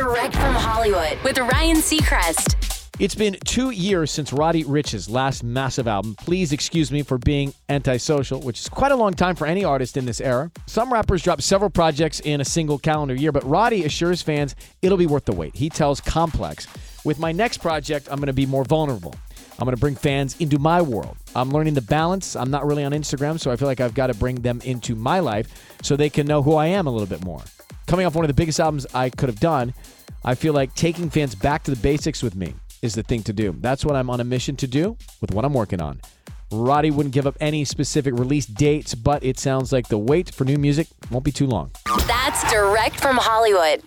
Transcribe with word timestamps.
Direct 0.00 0.34
from 0.34 0.54
Hollywood 0.54 1.18
with 1.22 1.36
Ryan 1.36 1.76
Seacrest. 1.76 2.88
It's 2.98 3.14
been 3.14 3.36
two 3.44 3.68
years 3.68 4.10
since 4.10 4.32
Roddy 4.32 4.64
Ricch's 4.64 5.10
last 5.10 5.44
massive 5.44 5.86
album. 5.86 6.14
Please 6.14 6.54
excuse 6.54 6.90
me 6.90 7.02
for 7.02 7.18
being 7.18 7.52
antisocial, 7.68 8.40
which 8.40 8.60
is 8.60 8.70
quite 8.70 8.92
a 8.92 8.96
long 8.96 9.12
time 9.12 9.36
for 9.36 9.46
any 9.46 9.62
artist 9.62 9.98
in 9.98 10.06
this 10.06 10.18
era. 10.18 10.50
Some 10.64 10.90
rappers 10.90 11.22
drop 11.22 11.42
several 11.42 11.68
projects 11.68 12.18
in 12.20 12.40
a 12.40 12.46
single 12.46 12.78
calendar 12.78 13.14
year, 13.14 13.30
but 13.30 13.44
Roddy 13.44 13.84
assures 13.84 14.22
fans 14.22 14.56
it'll 14.80 14.96
be 14.96 15.04
worth 15.04 15.26
the 15.26 15.34
wait. 15.34 15.54
He 15.54 15.68
tells 15.68 16.00
Complex, 16.00 16.66
with 17.04 17.18
my 17.18 17.30
next 17.30 17.58
project, 17.58 18.08
I'm 18.10 18.16
going 18.16 18.28
to 18.28 18.32
be 18.32 18.46
more 18.46 18.64
vulnerable. 18.64 19.14
I'm 19.58 19.66
going 19.66 19.76
to 19.76 19.80
bring 19.80 19.96
fans 19.96 20.34
into 20.40 20.58
my 20.58 20.80
world. 20.80 21.18
I'm 21.36 21.50
learning 21.50 21.74
the 21.74 21.82
balance. 21.82 22.36
I'm 22.36 22.50
not 22.50 22.64
really 22.64 22.84
on 22.84 22.92
Instagram, 22.92 23.38
so 23.38 23.50
I 23.50 23.56
feel 23.56 23.68
like 23.68 23.82
I've 23.82 23.92
got 23.92 24.06
to 24.06 24.14
bring 24.14 24.36
them 24.36 24.62
into 24.64 24.94
my 24.94 25.20
life 25.20 25.76
so 25.82 25.94
they 25.94 26.08
can 26.08 26.26
know 26.26 26.42
who 26.42 26.54
I 26.54 26.68
am 26.68 26.86
a 26.86 26.90
little 26.90 27.06
bit 27.06 27.22
more. 27.22 27.42
Coming 27.90 28.06
off 28.06 28.14
one 28.14 28.24
of 28.24 28.28
the 28.28 28.34
biggest 28.34 28.60
albums 28.60 28.86
I 28.94 29.10
could 29.10 29.28
have 29.28 29.40
done, 29.40 29.74
I 30.24 30.36
feel 30.36 30.52
like 30.52 30.72
taking 30.76 31.10
fans 31.10 31.34
back 31.34 31.64
to 31.64 31.72
the 31.72 31.76
basics 31.76 32.22
with 32.22 32.36
me 32.36 32.54
is 32.82 32.94
the 32.94 33.02
thing 33.02 33.24
to 33.24 33.32
do. 33.32 33.52
That's 33.58 33.84
what 33.84 33.96
I'm 33.96 34.08
on 34.08 34.20
a 34.20 34.24
mission 34.24 34.54
to 34.58 34.68
do 34.68 34.96
with 35.20 35.32
what 35.32 35.44
I'm 35.44 35.52
working 35.52 35.82
on. 35.82 36.00
Roddy 36.52 36.92
wouldn't 36.92 37.12
give 37.12 37.26
up 37.26 37.36
any 37.40 37.64
specific 37.64 38.14
release 38.14 38.46
dates, 38.46 38.94
but 38.94 39.24
it 39.24 39.40
sounds 39.40 39.72
like 39.72 39.88
the 39.88 39.98
wait 39.98 40.32
for 40.32 40.44
new 40.44 40.56
music 40.56 40.86
won't 41.10 41.24
be 41.24 41.32
too 41.32 41.48
long. 41.48 41.72
That's 42.06 42.48
direct 42.52 43.00
from 43.00 43.16
Hollywood. 43.16 43.82